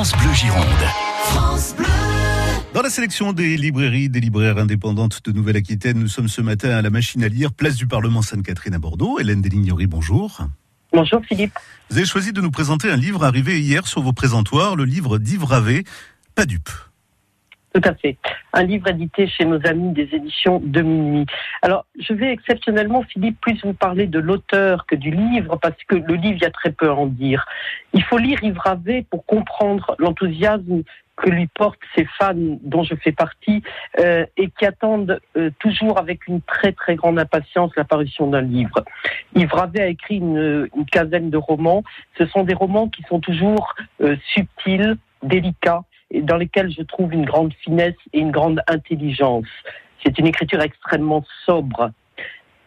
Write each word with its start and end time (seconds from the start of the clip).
France 0.00 0.16
Bleu 0.16 0.32
Gironde. 0.32 0.64
France 1.24 1.74
Bleu. 1.76 1.84
Dans 2.72 2.80
la 2.80 2.88
sélection 2.88 3.34
des 3.34 3.58
librairies, 3.58 4.08
des 4.08 4.20
libraires 4.20 4.56
indépendantes 4.56 5.22
de 5.22 5.30
Nouvelle-Aquitaine, 5.30 5.98
nous 5.98 6.08
sommes 6.08 6.28
ce 6.28 6.40
matin 6.40 6.70
à 6.70 6.80
la 6.80 6.88
machine 6.88 7.22
à 7.22 7.28
lire, 7.28 7.52
place 7.52 7.76
du 7.76 7.86
Parlement 7.86 8.22
Sainte-Catherine 8.22 8.72
à 8.72 8.78
Bordeaux. 8.78 9.18
Hélène 9.18 9.42
Delignery, 9.42 9.86
bonjour. 9.86 10.40
Bonjour 10.94 11.20
Philippe. 11.28 11.52
Vous 11.90 11.98
avez 11.98 12.06
choisi 12.06 12.32
de 12.32 12.40
nous 12.40 12.50
présenter 12.50 12.90
un 12.90 12.96
livre 12.96 13.24
arrivé 13.24 13.60
hier 13.60 13.86
sur 13.86 14.00
vos 14.00 14.14
présentoirs, 14.14 14.74
le 14.74 14.86
livre 14.86 15.18
d'Yves 15.18 15.44
Ravet, 15.44 15.84
Pas 16.34 16.46
dupe. 16.46 16.70
Tout 17.72 17.82
à 17.84 17.94
fait. 17.94 18.16
Un 18.52 18.64
livre 18.64 18.88
édité 18.88 19.28
chez 19.28 19.44
nos 19.44 19.64
amis 19.64 19.92
des 19.92 20.08
éditions 20.12 20.60
de 20.62 20.82
minuit. 20.82 21.26
Alors, 21.62 21.86
je 22.00 22.12
vais 22.12 22.32
exceptionnellement, 22.32 23.02
Philippe, 23.02 23.40
plus 23.40 23.64
vous 23.64 23.74
parler 23.74 24.08
de 24.08 24.18
l'auteur 24.18 24.86
que 24.86 24.96
du 24.96 25.12
livre, 25.12 25.56
parce 25.56 25.76
que 25.86 25.94
le 25.94 26.14
livre, 26.14 26.36
il 26.36 26.42
y 26.42 26.46
a 26.46 26.50
très 26.50 26.72
peu 26.72 26.88
à 26.88 26.94
en 26.94 27.06
dire. 27.06 27.46
Il 27.92 28.02
faut 28.02 28.18
lire 28.18 28.42
Yves 28.42 28.58
Ravet 28.58 29.06
pour 29.08 29.24
comprendre 29.24 29.94
l'enthousiasme 29.98 30.82
que 31.16 31.30
lui 31.30 31.46
portent 31.48 31.78
ces 31.94 32.06
fans 32.18 32.32
dont 32.34 32.82
je 32.82 32.94
fais 32.94 33.12
partie 33.12 33.62
euh, 33.98 34.24
et 34.36 34.48
qui 34.50 34.64
attendent 34.64 35.20
euh, 35.36 35.50
toujours 35.58 35.98
avec 35.98 36.26
une 36.26 36.40
très 36.40 36.72
très 36.72 36.96
grande 36.96 37.18
impatience 37.18 37.70
l'apparition 37.76 38.26
d'un 38.26 38.40
livre. 38.40 38.82
Yves 39.36 39.52
Ravet 39.52 39.82
a 39.82 39.86
écrit 39.86 40.16
une, 40.16 40.68
une, 40.74 40.86
quinzaine 40.86 41.30
de 41.30 41.36
romans. 41.36 41.84
Ce 42.18 42.26
sont 42.26 42.42
des 42.42 42.54
romans 42.54 42.88
qui 42.88 43.02
sont 43.02 43.20
toujours 43.20 43.74
euh, 44.00 44.16
subtils, 44.32 44.96
délicats, 45.22 45.84
dans 46.12 46.36
lesquels 46.36 46.72
je 46.72 46.82
trouve 46.82 47.12
une 47.12 47.24
grande 47.24 47.52
finesse 47.54 47.94
et 48.12 48.20
une 48.20 48.30
grande 48.30 48.62
intelligence. 48.66 49.46
C'est 50.04 50.18
une 50.18 50.26
écriture 50.26 50.60
extrêmement 50.60 51.24
sobre. 51.44 51.90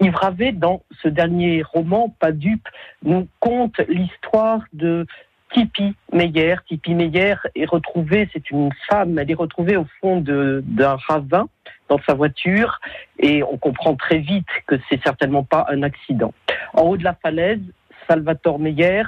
Yves 0.00 0.14
Ravet, 0.14 0.52
dans 0.52 0.82
ce 1.02 1.08
dernier 1.08 1.62
roman, 1.62 2.14
Pas 2.18 2.32
dupe, 2.32 2.68
nous 3.02 3.28
conte 3.38 3.78
l'histoire 3.88 4.62
de 4.72 5.06
Tipi 5.52 5.94
Meyer. 6.12 6.56
Tipi 6.68 6.94
Meyer 6.94 7.34
est 7.54 7.66
retrouvée, 7.66 8.28
c'est 8.32 8.50
une 8.50 8.70
femme, 8.88 9.18
elle 9.18 9.30
est 9.30 9.34
retrouvée 9.34 9.76
au 9.76 9.86
fond 10.00 10.20
d'un 10.20 10.96
ravin 11.08 11.48
dans 11.88 12.00
sa 12.06 12.14
voiture 12.14 12.80
et 13.18 13.42
on 13.42 13.58
comprend 13.58 13.94
très 13.96 14.18
vite 14.18 14.46
que 14.66 14.76
c'est 14.88 15.02
certainement 15.02 15.42
pas 15.42 15.66
un 15.68 15.82
accident. 15.82 16.32
En 16.72 16.82
haut 16.82 16.96
de 16.96 17.04
la 17.04 17.14
falaise, 17.14 17.60
Salvatore 18.08 18.58
Meyer, 18.58 19.02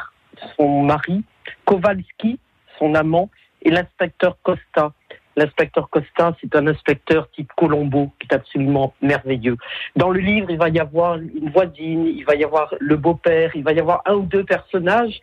son 0.56 0.82
mari, 0.82 1.22
Kowalski, 1.64 2.38
son 2.78 2.94
amant, 2.94 3.30
et 3.62 3.70
l'inspecteur 3.70 4.36
Costa. 4.42 4.92
L'inspecteur 5.34 5.88
Costa, 5.88 6.36
c'est 6.40 6.54
un 6.56 6.66
inspecteur 6.66 7.30
type 7.30 7.50
Colombo, 7.56 8.12
qui 8.20 8.28
est 8.30 8.34
absolument 8.34 8.92
merveilleux. 9.00 9.56
Dans 9.96 10.10
le 10.10 10.20
livre, 10.20 10.50
il 10.50 10.58
va 10.58 10.68
y 10.68 10.78
avoir 10.78 11.16
une 11.16 11.50
voisine, 11.50 12.06
il 12.06 12.24
va 12.24 12.34
y 12.34 12.44
avoir 12.44 12.74
le 12.78 12.96
beau-père, 12.96 13.50
il 13.54 13.64
va 13.64 13.72
y 13.72 13.80
avoir 13.80 14.02
un 14.04 14.14
ou 14.14 14.22
deux 14.22 14.44
personnages. 14.44 15.20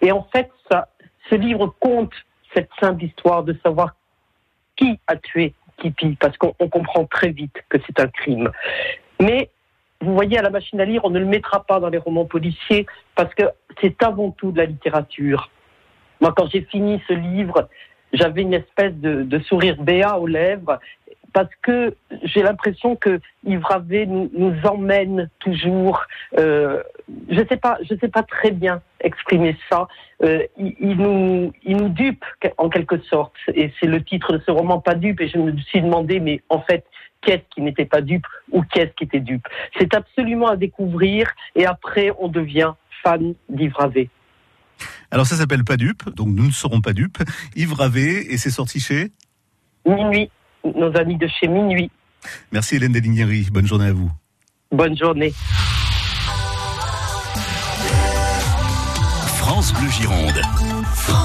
Et 0.00 0.10
en 0.10 0.26
fait, 0.32 0.50
ce 1.30 1.34
livre 1.36 1.74
compte 1.78 2.12
cette 2.54 2.70
simple 2.80 3.04
histoire 3.04 3.44
de 3.44 3.56
savoir 3.62 3.94
qui 4.76 4.98
a 5.06 5.16
tué 5.16 5.54
Tipi, 5.78 6.16
parce 6.20 6.36
qu'on 6.36 6.68
comprend 6.68 7.04
très 7.06 7.30
vite 7.30 7.56
que 7.68 7.78
c'est 7.86 8.00
un 8.00 8.08
crime. 8.08 8.50
Mais 9.20 9.48
vous 10.00 10.14
voyez, 10.14 10.38
à 10.38 10.42
la 10.42 10.50
machine 10.50 10.80
à 10.80 10.84
lire, 10.84 11.04
on 11.04 11.10
ne 11.10 11.20
le 11.20 11.24
mettra 11.24 11.64
pas 11.64 11.78
dans 11.78 11.88
les 11.88 11.98
romans 11.98 12.24
policiers, 12.24 12.86
parce 13.14 13.32
que 13.34 13.44
c'est 13.80 14.02
avant 14.02 14.32
tout 14.32 14.50
de 14.50 14.58
la 14.58 14.66
littérature. 14.66 15.50
Moi, 16.22 16.32
quand 16.36 16.48
j'ai 16.48 16.62
fini 16.62 17.02
ce 17.08 17.14
livre, 17.14 17.68
j'avais 18.12 18.42
une 18.42 18.54
espèce 18.54 18.94
de, 18.94 19.24
de, 19.24 19.38
sourire 19.40 19.82
béat 19.82 20.18
aux 20.18 20.28
lèvres 20.28 20.78
parce 21.32 21.52
que 21.62 21.96
j'ai 22.22 22.44
l'impression 22.44 22.94
que 22.94 23.20
Yves 23.44 23.64
Ravet 23.64 24.06
nous, 24.06 24.30
nous 24.32 24.54
emmène 24.64 25.28
toujours. 25.40 26.04
Euh, 26.38 26.80
je 27.28 27.40
sais 27.48 27.56
pas, 27.56 27.76
je 27.90 27.96
sais 27.96 28.08
pas 28.08 28.22
très 28.22 28.52
bien 28.52 28.82
exprimer 29.00 29.56
ça. 29.68 29.88
Euh, 30.22 30.46
il, 30.56 30.76
il, 30.78 30.96
nous, 30.96 31.52
il 31.64 31.76
nous 31.76 31.88
dupe 31.88 32.24
en 32.56 32.68
quelque 32.68 33.00
sorte, 33.00 33.34
et 33.52 33.72
c'est 33.80 33.88
le 33.88 34.04
titre 34.04 34.34
de 34.34 34.42
ce 34.46 34.52
roman, 34.52 34.78
pas 34.78 34.94
dupe. 34.94 35.20
Et 35.20 35.28
je 35.28 35.38
me 35.38 35.56
suis 35.56 35.82
demandé, 35.82 36.20
mais 36.20 36.40
en 36.50 36.60
fait, 36.60 36.84
qu'est-ce 37.22 37.48
qui 37.52 37.62
n'était 37.62 37.86
pas 37.86 38.00
dupe 38.00 38.26
ou 38.52 38.62
qu'est-ce 38.62 38.92
qui 38.92 39.04
était 39.04 39.18
dupe? 39.18 39.48
C'est 39.76 39.92
absolument 39.92 40.46
à 40.46 40.56
découvrir, 40.56 41.28
et 41.56 41.66
après, 41.66 42.12
on 42.20 42.28
devient 42.28 42.74
fan 43.02 43.34
d'Yves 43.48 43.74
Ravet. 43.74 44.08
Alors 45.10 45.26
ça 45.26 45.36
s'appelle 45.36 45.64
Pas 45.64 45.76
dupe, 45.76 46.08
donc 46.14 46.28
nous 46.28 46.46
ne 46.46 46.52
serons 46.52 46.80
pas 46.80 46.92
dupes. 46.92 47.18
Yves 47.56 47.74
Ravet, 47.74 48.32
et 48.32 48.38
c'est 48.38 48.50
sorti 48.50 48.80
chez 48.80 49.12
Minuit, 49.86 50.30
nos 50.64 50.94
amis 50.96 51.16
de 51.16 51.26
chez 51.26 51.48
Minuit. 51.48 51.90
Merci 52.52 52.76
Hélène 52.76 52.92
Delignery, 52.92 53.48
bonne 53.50 53.66
journée 53.66 53.86
à 53.86 53.92
vous. 53.92 54.10
Bonne 54.70 54.96
journée. 54.96 55.32
France 59.38 59.72
Bleu 59.74 59.90
Gironde. 59.90 60.40
France 60.94 61.22